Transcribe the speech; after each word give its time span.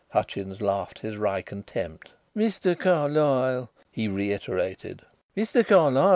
Hutchins 0.09 0.61
laughed 0.61 0.97
his 0.97 1.15
wry 1.15 1.43
contempt. 1.43 2.09
"Mr. 2.35 2.75
Carlyle!" 2.75 3.69
he 3.91 4.07
reiterated; 4.07 5.03
"Mr. 5.37 5.63
Carlyle! 5.63 6.09